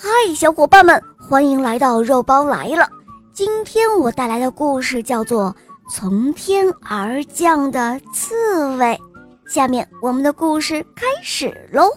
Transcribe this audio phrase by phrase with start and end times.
[0.00, 2.88] 嗨，小伙伴们，欢迎来到肉包来了。
[3.32, 5.52] 今天我带来的故事叫做
[5.92, 8.96] 《从天而降的刺猬》。
[9.52, 11.90] 下面我们的故事开始喽。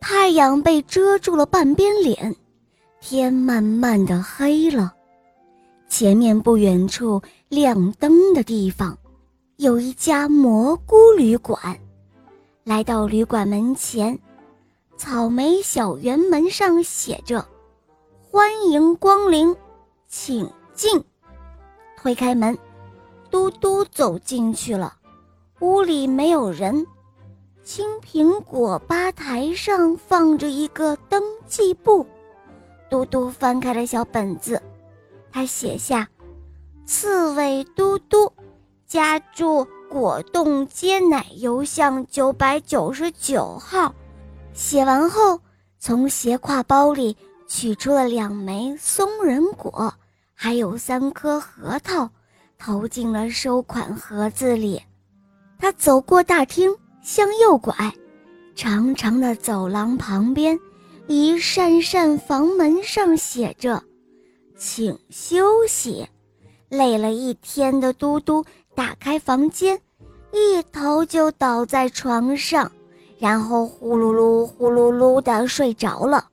[0.00, 2.36] 太阳被遮住了半边脸，
[3.00, 4.92] 天慢慢的黑了。
[5.88, 8.96] 前面不远处亮灯的地方，
[9.56, 11.76] 有一家蘑菇旅馆。
[12.64, 14.16] 来到旅馆门前，
[14.96, 17.44] 草莓小圆门上写着
[18.30, 19.56] “欢迎光临，
[20.06, 21.02] 请进”。
[21.98, 22.56] 推开门，
[23.32, 24.94] 嘟嘟走进去了。
[25.58, 26.86] 屋里没有人。
[27.64, 32.06] 青苹果吧台上放着一个登记簿，
[32.88, 34.60] 嘟嘟翻开了小本子，
[35.32, 36.08] 他写下
[36.86, 38.32] ：“刺猬嘟嘟，
[38.86, 43.94] 家住。”果冻街奶油巷九百九十九号，
[44.54, 45.38] 写完后，
[45.78, 47.14] 从斜挎包里
[47.46, 49.92] 取出了两枚松仁果，
[50.32, 52.08] 还有三颗核桃，
[52.56, 54.82] 投进了收款盒子里。
[55.58, 57.74] 他走过大厅，向右拐，
[58.54, 60.58] 长长的走廊旁边，
[61.06, 63.82] 一扇扇房门上写着
[64.56, 66.08] ：“请休息。”
[66.70, 68.42] 累了一天的嘟嘟。
[68.74, 69.80] 打开房间，
[70.32, 72.70] 一头就倒在床上，
[73.18, 76.28] 然后呼噜噜、呼噜噜的睡着了。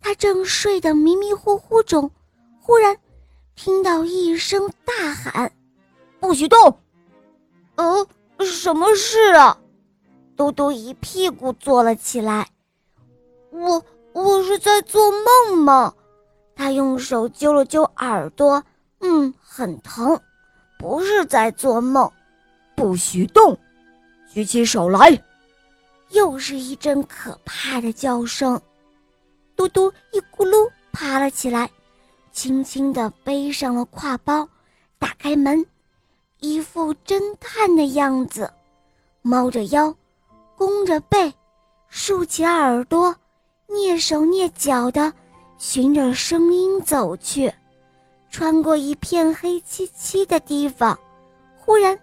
[0.00, 2.10] 他正睡得迷迷糊糊中，
[2.60, 2.96] 忽然
[3.54, 5.52] 听到一声大喊
[6.18, 6.78] ：“不许动！”
[7.76, 8.06] 呃，
[8.44, 9.58] 什么事啊？
[10.36, 12.48] 嘟嘟一屁股坐了起来。
[13.50, 15.92] 我我是在做梦吗？
[16.56, 18.62] 他用手揪了揪耳朵，
[19.00, 20.18] 嗯，很疼。
[20.80, 22.10] 不是在做梦，
[22.74, 23.54] 不许动，
[24.32, 25.22] 举起手来。
[26.08, 28.58] 又是一阵可怕的叫声，
[29.54, 31.70] 嘟嘟一咕噜爬了起来，
[32.32, 34.48] 轻轻地背上了挎包，
[34.98, 35.64] 打开门，
[36.38, 38.50] 一副侦探的样子，
[39.20, 39.94] 猫着腰，
[40.56, 41.30] 弓着背，
[41.90, 43.14] 竖起耳朵，
[43.68, 45.12] 蹑手蹑脚的
[45.58, 47.52] 循着声音走去。
[48.30, 50.98] 穿过一片黑漆漆的地方，
[51.58, 51.98] 忽然，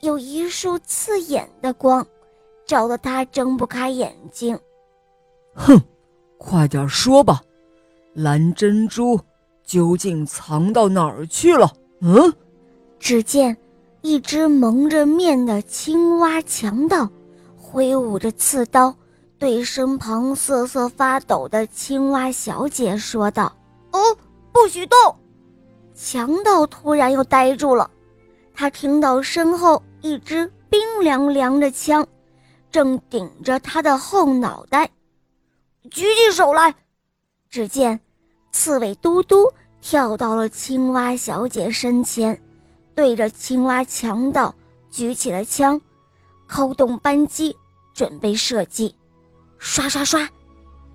[0.00, 2.06] 有一束刺眼的光，
[2.64, 4.58] 照得他睁不开眼睛。
[5.54, 5.78] 哼，
[6.38, 7.42] 快点说吧，
[8.14, 9.18] 蓝珍珠
[9.64, 11.70] 究竟藏到哪儿去了？
[12.00, 12.32] 嗯？
[13.00, 13.56] 只见
[14.02, 17.10] 一只蒙着面的青蛙强盗，
[17.60, 18.94] 挥舞着刺刀，
[19.38, 23.52] 对身旁瑟瑟发抖的青蛙小姐说道
[23.90, 23.98] ：“哦，
[24.52, 24.96] 不许动！”
[25.96, 27.90] 强盗突然又呆住了，
[28.54, 32.06] 他听到身后一支冰凉凉的枪，
[32.70, 34.90] 正顶着他的后脑袋。
[35.90, 36.74] 举起手来！
[37.48, 37.98] 只见
[38.52, 42.38] 刺猬嘟嘟跳到了青蛙小姐身前，
[42.94, 44.54] 对着青蛙强盗
[44.90, 45.80] 举起了枪，
[46.46, 47.56] 扣动扳机，
[47.94, 48.94] 准备射击。
[49.58, 50.28] 刷刷刷，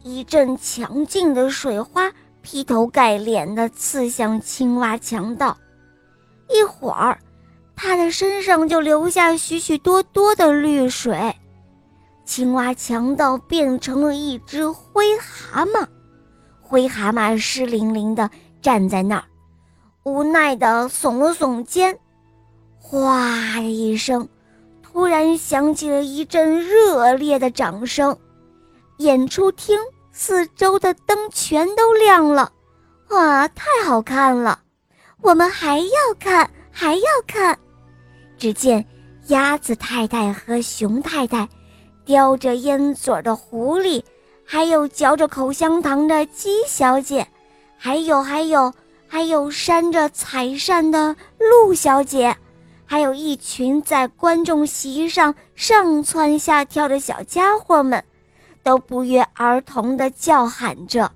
[0.04, 2.12] 一阵强劲的水花。
[2.42, 5.58] 劈头盖脸地刺向青蛙强盗，
[6.50, 7.20] 一会儿，
[7.76, 11.36] 他的身上就流下许许多多的绿水。
[12.26, 15.86] 青蛙强盗变成了一只灰蛤蟆，
[16.62, 18.30] 灰蛤蟆湿淋淋地
[18.62, 19.24] 站在那儿，
[20.04, 21.98] 无奈地耸了耸肩。
[22.78, 24.28] 哗的一声，
[24.82, 28.18] 突然响起了一阵热烈的掌声，
[28.98, 29.78] 演出厅。
[30.14, 32.52] 四周的灯全都亮了，
[33.10, 34.60] 哇，太好看了！
[35.22, 37.58] 我们还要看，还要看。
[38.38, 38.86] 只见
[39.28, 41.48] 鸭子太太和熊太太，
[42.06, 44.04] 叼着烟嘴的狐狸，
[44.44, 47.26] 还有嚼着口香糖的鸡小姐，
[47.78, 48.74] 还有还有
[49.08, 52.36] 还有扇着彩扇的鹿小姐，
[52.86, 58.04] 还有一群在观众席上上蹿下跳的小家伙们。
[58.64, 61.12] 都不约而同地叫喊着，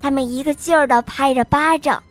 [0.00, 2.02] 他们一个劲儿地拍着巴掌。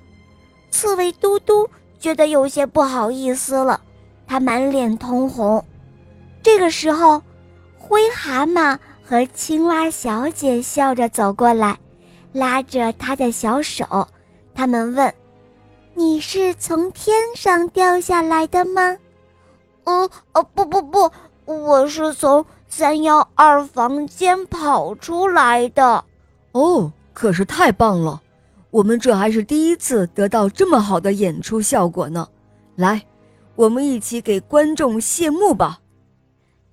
[0.72, 1.70] 刺猬嘟嘟
[2.00, 3.82] 觉得有些不好意思了，
[4.26, 5.64] 他满脸通红。
[6.42, 7.22] 这个时候，
[7.78, 11.78] 灰蛤蟆和青蛙小姐笑着走过来，
[12.32, 14.08] 拉着他的小手。
[14.56, 15.14] 他们问
[15.94, 18.98] ：“你是从天上掉下来的吗
[19.84, 21.12] ？”“呃，呃，不不不，
[21.46, 26.06] 我是从……”三幺二房间跑出来的，
[26.54, 28.22] 哦，可是太棒了！
[28.70, 32.26] 我们这还是第一次得到这么好的演出效果呢。
[32.78, 33.04] 来，
[33.56, 35.82] 我们一起给观众谢幕吧。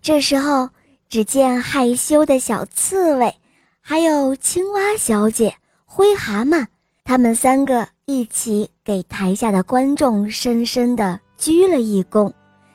[0.01, 0.71] 这时候，
[1.09, 3.35] 只见害羞的小刺猬，
[3.81, 6.65] 还有青蛙小姐、灰蛤蟆，
[7.03, 12.33] 他们三个一起给台下的观众深深的鞠了一躬。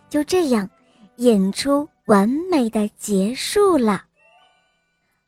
[0.10, 0.70] 就这样，
[1.16, 4.04] 演出完美的结束了。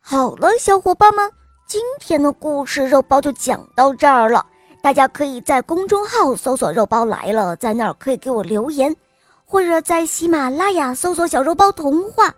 [0.02, 1.32] 好了，小伙伴们，
[1.66, 4.46] 今天的故事肉包就讲到这儿了。
[4.82, 8.94] 大家可以在公众号搜索“肉包来了”，在那儿可以给我留言，
[9.46, 12.34] 或者在喜马拉雅搜索“小肉包童话”。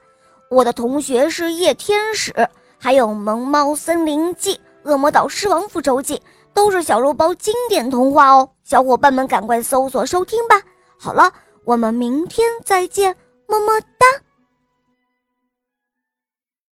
[0.50, 2.32] 我的同学是夜天使，
[2.78, 4.54] 还有《萌猫森林记》
[4.84, 6.16] 《恶魔岛狮王复仇记》，
[6.54, 8.48] 都是小肉包经典童话哦。
[8.64, 10.62] 小伙伴们赶快搜索收听吧。
[10.98, 11.34] 好了，
[11.66, 13.14] 我们明天再见，
[13.48, 14.06] 么么哒。